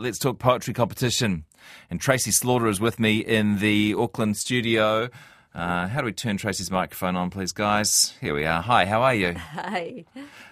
let's 0.00 0.18
talk 0.18 0.38
poetry 0.38 0.72
competition. 0.74 1.44
And 1.90 2.00
Tracey 2.00 2.30
Slaughter 2.30 2.68
is 2.68 2.80
with 2.80 2.98
me 2.98 3.18
in 3.18 3.58
the 3.58 3.94
Auckland 3.94 4.36
studio. 4.36 5.08
Uh, 5.54 5.88
how 5.88 6.00
do 6.00 6.06
we 6.06 6.12
turn 6.12 6.36
Tracey's 6.36 6.70
microphone 6.70 7.16
on, 7.16 7.30
please, 7.30 7.52
guys? 7.52 8.14
Here 8.20 8.34
we 8.34 8.46
are. 8.46 8.62
Hi, 8.62 8.86
how 8.86 9.02
are 9.02 9.14
you? 9.14 9.34
Hi. 9.36 10.04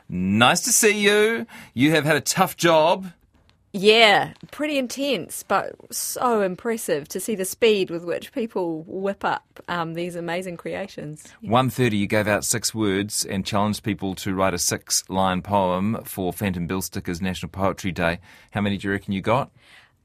Nice 0.09 0.61
to 0.63 0.73
see 0.73 1.01
you. 1.01 1.47
You 1.73 1.93
have 1.93 2.05
had 2.05 2.17
a 2.17 2.21
tough 2.21 2.57
job. 2.57 3.07
Yeah, 3.73 4.33
pretty 4.51 4.79
intense, 4.79 5.43
but 5.43 5.75
so 5.93 6.41
impressive 6.41 7.07
to 7.09 7.21
see 7.21 7.35
the 7.35 7.45
speed 7.45 7.91
with 7.91 8.03
which 8.03 8.33
people 8.33 8.83
whip 8.87 9.25
up 9.25 9.45
um, 9.69 9.93
these 9.93 10.17
amazing 10.17 10.57
creations. 10.57 11.25
One 11.43 11.69
thirty, 11.69 11.99
you 11.99 12.07
gave 12.07 12.27
out 12.27 12.47
six 12.47 12.75
words 12.75 13.27
and 13.27 13.45
challenged 13.45 13.83
people 13.83 14.15
to 14.17 14.35
write 14.35 14.55
a 14.55 14.59
six-line 14.59 15.43
poem 15.43 16.03
for 16.05 16.33
Phantom 16.33 16.67
Billstickers 16.67 17.21
National 17.21 17.51
Poetry 17.51 17.93
Day. 17.93 18.21
How 18.53 18.63
many 18.63 18.79
do 18.79 18.89
you 18.89 18.93
reckon 18.93 19.13
you 19.13 19.21
got? 19.21 19.51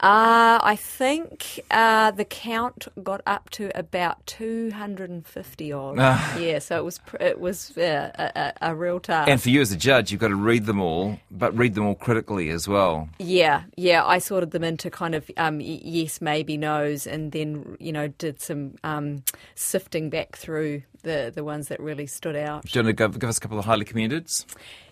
Uh, 0.03 0.59
I 0.61 0.75
think 0.75 1.61
uh, 1.71 2.11
the 2.11 2.25
count 2.25 2.89
got 3.01 3.21
up 3.25 3.49
to 3.51 3.71
about 3.73 4.25
250 4.27 5.71
odd. 5.71 5.95
Ah. 5.97 6.37
Yeah, 6.37 6.59
so 6.59 6.77
it 6.77 6.83
was 6.83 6.99
it 7.21 7.39
was 7.39 7.77
uh, 7.77 8.11
a, 8.15 8.31
a, 8.35 8.71
a 8.71 8.75
real 8.75 8.99
task. 8.99 9.29
And 9.29 9.41
for 9.41 9.47
you 9.47 9.61
as 9.61 9.71
a 9.71 9.77
judge, 9.77 10.11
you've 10.11 10.19
got 10.19 10.27
to 10.27 10.35
read 10.35 10.65
them 10.65 10.81
all, 10.81 11.19
but 11.31 11.57
read 11.57 11.75
them 11.75 11.85
all 11.85 11.95
critically 11.95 12.49
as 12.49 12.67
well. 12.67 13.07
Yeah, 13.17 13.63
yeah. 13.77 14.05
I 14.05 14.17
sorted 14.17 14.51
them 14.51 14.65
into 14.65 14.91
kind 14.91 15.15
of 15.15 15.31
um, 15.37 15.61
yes, 15.61 16.19
maybe, 16.19 16.57
no's, 16.57 17.07
and 17.07 17.31
then 17.31 17.77
you 17.79 17.93
know 17.93 18.09
did 18.09 18.41
some 18.41 18.75
um, 18.83 19.23
sifting 19.55 20.09
back 20.09 20.35
through 20.35 20.83
the 21.03 21.31
the 21.33 21.45
ones 21.45 21.67
that 21.69 21.79
really 21.79 22.07
stood 22.07 22.35
out. 22.35 22.65
Do 22.65 22.77
you 22.77 22.83
want 22.83 22.97
to 22.97 23.07
give, 23.07 23.19
give 23.19 23.29
us 23.29 23.37
a 23.37 23.41
couple 23.41 23.59
of 23.59 23.63
highly 23.63 23.85
commended? 23.85 24.29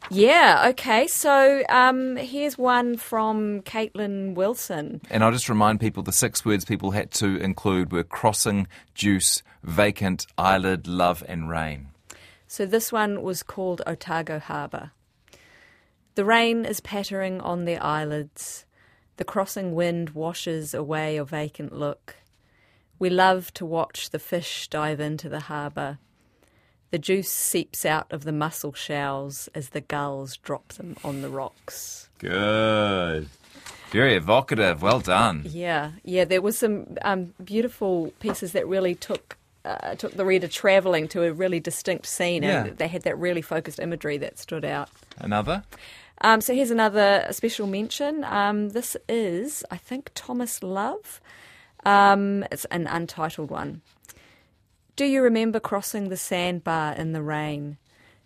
Yeah. 0.10 0.68
Okay. 0.70 1.08
So 1.08 1.64
um, 1.70 2.16
here's 2.16 2.58
one 2.58 2.98
from 2.98 3.62
Caitlin 3.62 4.36
Wilson. 4.36 5.01
And 5.10 5.23
I'll 5.23 5.32
just 5.32 5.50
remind 5.50 5.80
people 5.80 6.04
the 6.04 6.12
six 6.12 6.46
words 6.46 6.66
people 6.66 6.91
had 6.91 7.12
to 7.12 7.38
include 7.38 7.91
were 7.91 8.04
crossing, 8.04 8.68
juice, 8.94 9.44
vacant, 9.63 10.26
eyelid, 10.38 10.88
love, 10.88 11.24
and 11.27 11.49
rain. 11.49 11.88
So 12.48 12.66
this 12.66 12.91
one 12.91 13.22
was 13.22 13.44
called 13.44 13.82
Otago 13.88 14.40
Harbour. 14.40 14.91
The 16.16 16.26
rain 16.26 16.66
is 16.66 16.82
pattering 16.82 17.40
on 17.41 17.66
their 17.66 17.82
eyelids. 17.82 18.66
The 19.18 19.24
crossing 19.24 19.74
wind 19.74 20.12
washes 20.12 20.74
away 20.74 21.18
a 21.18 21.24
vacant 21.24 21.74
look. 21.74 22.16
We 22.99 23.10
love 23.10 23.54
to 23.55 23.66
watch 23.66 24.10
the 24.10 24.20
fish 24.20 24.68
dive 24.68 24.99
into 24.99 25.29
the 25.29 25.41
harbour. 25.41 25.99
The 26.91 26.99
juice 26.99 27.32
seeps 27.32 27.85
out 27.85 28.12
of 28.12 28.26
the 28.26 28.34
mussel 28.34 28.74
shells 28.74 29.48
as 29.55 29.70
the 29.70 29.79
gulls 29.79 30.35
drop 30.35 30.74
them 30.74 30.98
on 31.04 31.22
the 31.22 31.29
rocks. 31.29 32.10
Good. 32.20 33.29
Very 33.91 34.16
evocative. 34.16 34.82
Well 34.82 34.99
done. 34.99 35.44
Yeah, 35.46 35.91
yeah. 36.04 36.26
There 36.26 36.41
was 36.41 36.57
some 36.57 36.98
um, 37.02 37.34
beautiful 37.44 38.13
pieces 38.20 38.54
that 38.54 38.68
really 38.68 38.96
took 38.96 39.38
uh, 39.66 39.96
took 39.96 40.13
the 40.13 40.26
reader 40.26 40.48
travelling 40.48 41.07
to 41.10 41.24
a 41.24 41.34
really 41.34 41.60
distinct 41.60 42.05
scene, 42.07 42.44
and 42.44 42.77
they 42.77 42.88
had 42.88 43.04
that 43.04 43.18
really 43.18 43.41
focused 43.41 43.79
imagery 43.79 44.18
that 44.18 44.40
stood 44.40 44.66
out. 44.66 44.90
Another? 45.18 45.63
Um, 46.22 46.41
so 46.41 46.54
here's 46.54 46.72
another 46.72 47.27
special 47.32 47.68
mention. 47.68 48.24
Um, 48.24 48.70
this 48.70 48.96
is, 49.10 49.63
I 49.72 49.77
think, 49.77 50.12
Thomas 50.13 50.63
Love. 50.63 51.20
Um, 51.85 52.44
it's 52.52 52.66
an 52.66 52.88
untitled 52.88 53.49
one. 53.49 53.82
Do 54.96 55.05
you 55.05 55.22
remember 55.22 55.60
crossing 55.60 56.10
the 56.10 56.18
sandbar 56.18 56.94
in 56.94 57.13
the 57.13 57.24
rain? 57.24 57.77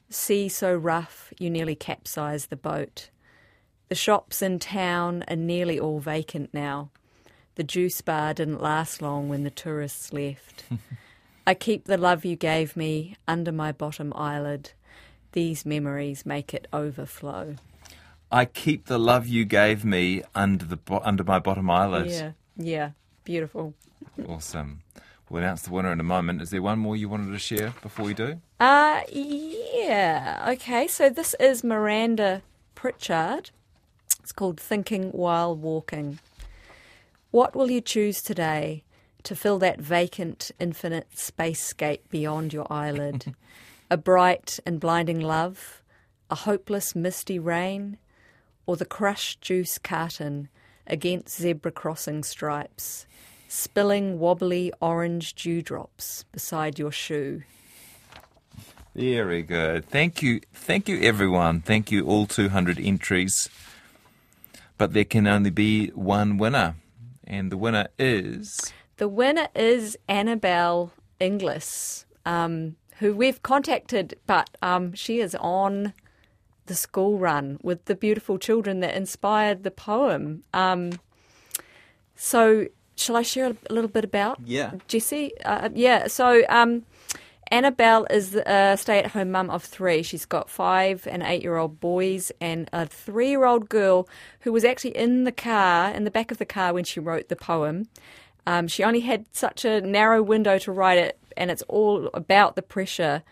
Sea 0.09 0.49
so 0.49 0.73
rough 0.73 1.33
you 1.39 1.49
nearly 1.49 1.75
capsized 1.75 2.49
the 2.49 2.57
boat. 2.57 3.09
The 3.87 3.95
shops 3.95 4.41
in 4.41 4.59
town 4.59 5.23
are 5.27 5.35
nearly 5.35 5.79
all 5.79 5.99
vacant 5.99 6.53
now. 6.53 6.89
The 7.55 7.63
juice 7.63 8.01
bar 8.01 8.33
didn't 8.33 8.61
last 8.61 9.01
long 9.01 9.29
when 9.29 9.43
the 9.43 9.51
tourists 9.51 10.11
left. 10.11 10.65
I 11.47 11.53
keep 11.53 11.85
the 11.85 11.97
love 11.97 12.25
you 12.25 12.35
gave 12.35 12.75
me 12.75 13.15
under 13.27 13.51
my 13.51 13.71
bottom 13.71 14.11
eyelid. 14.15 14.71
These 15.33 15.65
memories 15.65 16.25
make 16.25 16.53
it 16.53 16.67
overflow. 16.73 17.55
I 18.31 18.45
keep 18.45 18.85
the 18.87 18.97
love 18.97 19.27
you 19.27 19.45
gave 19.45 19.85
me 19.85 20.23
under 20.33 20.65
the 20.65 20.77
bo- 20.77 21.01
under 21.03 21.23
my 21.23 21.37
bottom 21.37 21.69
eyelid. 21.69 22.09
Yeah, 22.09 22.31
yeah, 22.57 22.91
beautiful. 23.23 23.75
Awesome. 24.27 24.81
We'll 25.29 25.43
announce 25.43 25.61
the 25.61 25.71
winner 25.71 25.91
in 25.91 25.99
a 25.99 26.03
moment. 26.03 26.41
Is 26.41 26.49
there 26.49 26.61
one 26.61 26.79
more 26.79 26.95
you 26.95 27.07
wanted 27.07 27.31
to 27.31 27.39
share 27.39 27.73
before 27.81 28.05
we 28.05 28.13
do? 28.13 28.41
Uh, 28.59 29.01
yeah. 29.11 30.45
Okay, 30.53 30.87
so 30.87 31.09
this 31.09 31.35
is 31.39 31.63
Miranda 31.63 32.41
Pritchard. 32.73 33.51
It's 34.25 34.31
called 34.31 34.59
Thinking 34.59 35.11
While 35.11 35.55
Walking. 35.55 36.17
What 37.29 37.55
will 37.55 37.69
you 37.69 37.79
choose 37.79 38.23
today 38.23 38.83
to 39.21 39.35
fill 39.35 39.59
that 39.59 39.79
vacant, 39.79 40.49
infinite 40.59 41.11
spacescape 41.11 42.09
beyond 42.09 42.51
your 42.51 42.65
eyelid? 42.73 43.35
a 43.91 43.97
bright 43.97 44.59
and 44.65 44.79
blinding 44.79 45.21
love? 45.21 45.83
A 46.31 46.33
hopeless, 46.33 46.95
misty 46.95 47.37
rain? 47.37 47.99
Or 48.65 48.75
the 48.75 48.83
crushed 48.83 49.41
juice 49.41 49.77
carton 49.77 50.49
against 50.87 51.39
zebra 51.39 51.71
crossing 51.71 52.23
stripes? 52.23 53.05
Spilling 53.47 54.17
wobbly 54.17 54.73
orange 54.81 55.35
dewdrops 55.35 56.25
beside 56.31 56.79
your 56.79 56.91
shoe. 56.91 57.43
Very 58.95 59.43
good. 59.43 59.85
Thank 59.85 60.23
you. 60.23 60.41
Thank 60.51 60.89
you, 60.89 60.99
everyone. 61.01 61.61
Thank 61.61 61.91
you, 61.91 62.07
all 62.07 62.25
200 62.25 62.79
entries. 62.79 63.49
But 64.77 64.93
there 64.93 65.05
can 65.05 65.27
only 65.27 65.49
be 65.49 65.87
one 65.89 66.37
winner. 66.37 66.75
And 67.25 67.51
the 67.51 67.57
winner 67.57 67.87
is. 67.97 68.73
The 68.97 69.07
winner 69.07 69.47
is 69.55 69.97
Annabelle 70.07 70.91
Inglis, 71.19 72.05
um, 72.25 72.75
who 72.99 73.15
we've 73.15 73.41
contacted, 73.41 74.17
but 74.27 74.49
um, 74.61 74.93
she 74.93 75.19
is 75.19 75.35
on 75.35 75.93
the 76.67 76.75
school 76.75 77.17
run 77.17 77.59
with 77.61 77.85
the 77.85 77.95
beautiful 77.95 78.37
children 78.37 78.79
that 78.81 78.95
inspired 78.95 79.63
the 79.63 79.71
poem. 79.71 80.43
Um, 80.53 80.99
so, 82.15 82.67
shall 82.95 83.15
I 83.17 83.21
share 83.21 83.47
a 83.69 83.73
little 83.73 83.89
bit 83.89 84.03
about 84.05 84.39
Yeah. 84.45 84.71
Jesse? 84.87 85.31
Uh, 85.43 85.69
yeah, 85.73 86.07
so 86.07 86.43
um, 86.49 86.83
Annabelle 87.51 88.07
is 88.09 88.35
a 88.35 88.75
stay 88.77 88.99
at 88.99 89.11
home 89.11 89.31
mum 89.31 89.49
of 89.49 89.63
three. 89.63 90.01
She's 90.01 90.25
got 90.25 90.49
five 90.49 91.07
and 91.09 91.21
eight 91.23 91.43
year 91.43 91.57
old 91.57 91.79
boys 91.79 92.31
and 92.41 92.69
a 92.73 92.85
three 92.85 93.29
year 93.29 93.45
old 93.45 93.69
girl 93.69 94.09
who 94.41 94.51
was 94.51 94.63
actually 94.63 94.97
in 94.97 95.25
the 95.25 95.31
car, 95.31 95.91
in 95.91 96.05
the 96.05 96.11
back 96.11 96.31
of 96.31 96.37
the 96.37 96.45
car 96.45 96.73
when 96.73 96.83
she 96.83 96.99
wrote 96.99 97.29
the 97.29 97.35
poem. 97.35 97.87
Um, 98.47 98.67
she 98.67 98.83
only 98.83 99.01
had 99.01 99.25
such 99.31 99.65
a 99.65 99.81
narrow 99.81 100.21
window 100.21 100.57
to 100.59 100.71
write 100.71 100.97
it, 100.97 101.19
and 101.35 101.49
it's 101.49 101.63
all 101.63 102.09
about 102.13 102.55
the 102.55 102.61
pressure 102.61 103.23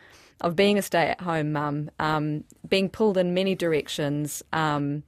of 0.42 0.56
being 0.56 0.78
a 0.78 0.82
stay 0.82 1.08
at 1.08 1.22
home 1.22 1.52
mum, 1.52 1.90
um, 2.00 2.44
being 2.68 2.90
pulled 2.90 3.18
in 3.18 3.34
many 3.34 3.56
directions, 3.56 4.44
um, 4.52 5.04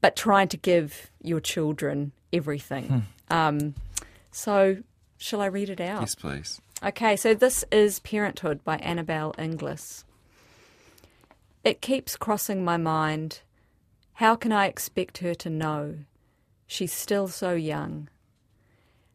but 0.00 0.16
trying 0.16 0.48
to 0.48 0.56
give 0.56 1.10
your 1.22 1.40
children 1.40 2.12
everything. 2.32 3.06
Um, 3.30 3.74
so, 4.30 4.78
shall 5.18 5.40
I 5.40 5.46
read 5.46 5.68
it 5.68 5.80
out? 5.80 6.00
Yes, 6.00 6.14
please. 6.14 6.60
Okay, 6.80 7.16
so 7.16 7.34
this 7.34 7.64
is 7.72 7.98
Parenthood 7.98 8.62
by 8.62 8.76
Annabelle 8.76 9.34
Inglis. 9.36 10.04
It 11.64 11.80
keeps 11.80 12.14
crossing 12.14 12.64
my 12.64 12.76
mind. 12.76 13.40
How 14.14 14.36
can 14.36 14.52
I 14.52 14.66
expect 14.66 15.18
her 15.18 15.34
to 15.34 15.50
know? 15.50 15.96
She's 16.68 16.92
still 16.92 17.26
so 17.26 17.54
young. 17.54 18.08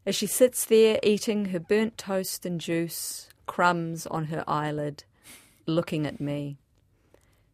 As 0.05 0.13
she 0.13 0.27
sits 0.27 0.65
there 0.65 0.99
eating 1.03 1.45
her 1.45 1.59
burnt 1.59 1.97
toast 1.97 2.45
and 2.45 2.59
juice, 2.59 3.29
crumbs 3.45 4.05
on 4.07 4.25
her 4.25 4.43
eyelid, 4.45 5.05
looking 5.65 6.05
at 6.05 6.19
me. 6.19 6.57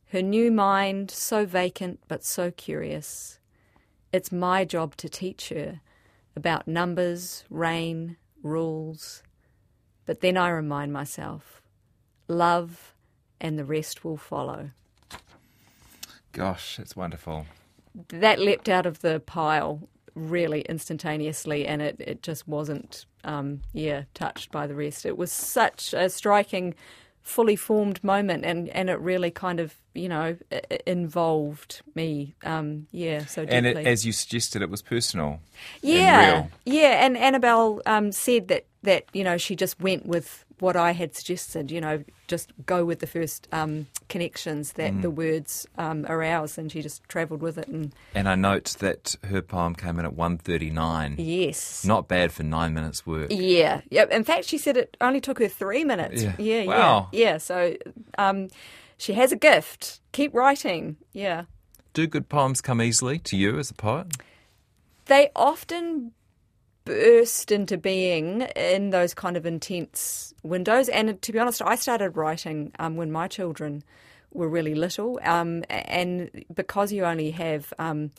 Her 0.07 0.23
new 0.23 0.49
mind 0.51 1.11
so 1.11 1.45
vacant 1.45 1.99
but 2.07 2.23
so 2.25 2.49
curious. 2.49 3.37
It's 4.11 4.31
my 4.31 4.65
job 4.65 4.97
to 4.97 5.07
teach 5.07 5.49
her 5.49 5.81
about 6.35 6.67
numbers, 6.67 7.44
rain, 7.51 8.17
rules. 8.41 9.21
But 10.09 10.21
then 10.21 10.38
I 10.38 10.50
remind 10.50 10.91
myself 10.91 11.61
love 12.27 12.95
and 13.39 13.59
the 13.59 13.63
rest 13.63 14.03
will 14.03 14.17
follow. 14.17 14.71
Gosh, 16.31 16.79
it's 16.79 16.95
wonderful. 16.95 17.45
That 18.07 18.39
leapt 18.39 18.69
out 18.69 18.88
of 18.88 19.01
the 19.01 19.19
pile 19.19 19.88
really 20.15 20.61
instantaneously, 20.61 21.67
and 21.67 21.83
it, 21.83 21.97
it 22.00 22.23
just 22.23 22.47
wasn't, 22.47 23.06
um, 23.23 23.61
yeah, 23.71 24.06
touched 24.15 24.50
by 24.51 24.65
the 24.65 24.73
rest. 24.73 25.06
It 25.06 25.15
was 25.15 25.31
such 25.31 25.94
a 25.94 26.09
striking, 26.09 26.73
fully 27.21 27.56
formed 27.56 28.04
moment, 28.04 28.45
and, 28.45 28.69
and 28.69 28.89
it 28.89 29.00
really 29.00 29.31
kind 29.31 29.60
of, 29.60 29.75
you 29.94 30.10
know, 30.10 30.38
involved 30.86 31.81
me. 31.95 32.36
Um, 32.44 32.88
yeah, 32.92 33.25
so 33.25 33.44
And 33.48 33.66
deeply. 33.66 33.81
it, 33.83 33.88
as 33.88 34.06
you 34.06 34.12
suggested, 34.12 34.62
it 34.62 34.69
was 34.69 34.81
personal. 34.81 35.39
yeah, 35.81 36.31
real. 36.33 36.50
yeah. 36.66 37.06
And 37.06 37.18
Annabelle 37.18 37.81
um, 37.86 38.12
said 38.12 38.48
that 38.50 38.66
that 38.83 39.04
you 39.13 39.24
know 39.24 39.38
she 39.38 39.56
just 39.56 39.80
went 39.81 40.06
with 40.06 40.45
what 40.60 40.75
I 40.75 40.92
had 40.94 41.16
suggested. 41.16 41.71
You 41.71 41.81
know, 41.81 42.04
just 42.27 42.51
go 42.66 42.86
with 42.86 43.00
the 43.00 43.07
first 43.07 43.48
um, 43.51 43.88
connections 44.09 44.73
that 44.73 44.91
Mm. 44.94 45.01
the 45.01 45.09
words 45.09 45.65
um, 45.77 46.06
arouse, 46.09 46.57
and 46.57 46.71
she 46.71 46.81
just 46.81 47.03
travelled 47.07 47.41
with 47.41 47.57
it. 47.57 47.67
And 47.67 47.94
And 48.13 48.27
I 48.27 48.35
note 48.35 48.75
that 48.79 49.15
her 49.23 49.41
poem 49.41 49.75
came 49.75 49.97
in 50.00 50.06
at 50.06 50.13
139. 50.13 51.15
yes, 51.17 51.85
Not 51.85 52.07
bad 52.07 52.31
for 52.31 52.44
nine 52.44 52.73
minutes 52.73 53.06
work. 53.06 53.27
Yeah, 53.31 53.81
yeah. 53.89 54.06
In 54.11 54.23
fact, 54.23 54.45
she 54.45 54.57
said 54.57 54.75
it 54.75 54.97
only 55.00 55.21
took 55.21 55.39
her 55.39 55.47
three 55.47 55.83
minutes. 55.83 56.23
Yeah. 56.23 56.35
yeah, 56.38 56.63
Wow. 56.65 57.09
yeah. 57.11 57.19
yeah. 57.31 57.38
So 57.38 57.75
um, 58.17 58.47
she 58.97 59.13
has 59.13 59.31
a 59.31 59.38
gift. 59.38 60.01
Keep 60.12 60.33
writing. 60.33 60.97
Yeah. 61.13 61.44
Do 61.94 62.05
good 62.07 62.27
poems 62.29 62.62
come 62.62 62.81
easily 62.81 63.19
to 63.19 63.38
you 63.38 63.57
as 63.59 63.71
a 63.71 63.73
poet? 63.73 64.07
They 65.05 65.29
often 65.35 66.12
burst 66.85 67.51
into 67.51 67.77
being 67.77 68.41
in 68.55 68.89
those 68.89 69.13
kind 69.13 69.37
of 69.37 69.45
intense 69.45 70.33
windows. 70.43 70.89
And 70.89 71.21
to 71.21 71.31
be 71.31 71.39
honest, 71.39 71.61
I 71.61 71.75
started 71.75 72.17
writing 72.17 72.71
um, 72.79 72.95
when 72.95 73.11
my 73.11 73.27
children 73.27 73.83
were 74.33 74.47
really 74.49 74.75
little. 74.75 75.19
Um, 75.23 75.63
and 75.69 76.29
because 76.53 76.91
you 76.91 77.05
only 77.05 77.31
have, 77.31 77.73
um, 77.79 78.11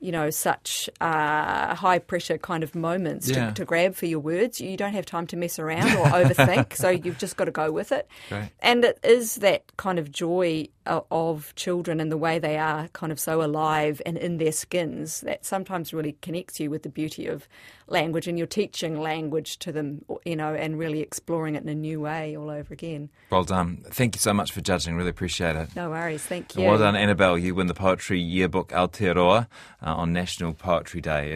you 0.00 0.12
know, 0.12 0.30
such 0.30 0.88
uh, 1.00 1.74
high 1.74 1.98
pressure 1.98 2.38
kind 2.38 2.62
of 2.62 2.74
moments 2.74 3.28
Yeah. 3.28 3.48
to, 3.48 3.54
to 3.54 3.64
grab 3.64 3.94
for 3.94 4.06
your 4.06 4.20
words, 4.20 4.60
you 4.60 4.76
don't 4.76 4.92
have 4.94 5.06
time 5.06 5.26
to 5.28 5.36
mess 5.36 5.58
around 5.58 5.94
or 5.96 6.06
overthink. 6.06 6.74
so 6.76 6.88
you've 6.88 7.18
just 7.18 7.36
got 7.36 7.46
to 7.46 7.50
go 7.50 7.70
with 7.72 7.92
it. 7.92 8.08
Great. 8.28 8.50
And 8.60 8.84
it 8.84 8.98
is 9.02 9.36
that 9.36 9.76
kind 9.76 9.98
of 9.98 10.10
joy 10.10 10.68
of 10.88 11.54
children 11.54 12.00
and 12.00 12.10
the 12.10 12.16
way 12.16 12.38
they 12.38 12.56
are 12.56 12.88
kind 12.88 13.12
of 13.12 13.20
so 13.20 13.42
alive 13.42 14.00
and 14.06 14.16
in 14.16 14.38
their 14.38 14.52
skins 14.52 15.20
that 15.20 15.44
sometimes 15.44 15.92
really 15.92 16.16
connects 16.22 16.58
you 16.58 16.70
with 16.70 16.82
the 16.82 16.88
beauty 16.88 17.26
of 17.26 17.48
language 17.86 18.26
and 18.26 18.38
you're 18.38 18.46
teaching 18.46 19.00
language 19.00 19.58
to 19.58 19.72
them, 19.72 20.04
you 20.24 20.36
know, 20.36 20.54
and 20.54 20.78
really 20.78 21.00
exploring 21.00 21.54
it 21.54 21.62
in 21.62 21.68
a 21.68 21.74
new 21.74 22.00
way 22.00 22.36
all 22.36 22.50
over 22.50 22.72
again. 22.72 23.08
Well 23.30 23.44
done. 23.44 23.84
Thank 23.90 24.16
you 24.16 24.20
so 24.20 24.32
much 24.32 24.52
for 24.52 24.60
judging. 24.60 24.96
Really 24.96 25.10
appreciate 25.10 25.56
it. 25.56 25.74
No 25.76 25.90
worries. 25.90 26.22
Thank 26.22 26.56
you. 26.56 26.64
Well 26.64 26.78
done, 26.78 26.96
Annabelle. 26.96 27.38
You 27.38 27.54
win 27.54 27.66
the 27.66 27.74
Poetry 27.74 28.20
Yearbook 28.20 28.70
Aotearoa 28.70 29.46
uh, 29.82 29.94
on 29.94 30.12
National 30.12 30.52
Poetry 30.54 31.00
Day. 31.00 31.26